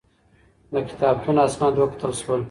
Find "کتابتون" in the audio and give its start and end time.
0.87-1.35